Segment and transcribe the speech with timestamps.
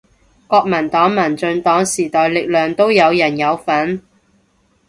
[0.47, 4.01] 國民黨民進黨時代力量都有人有份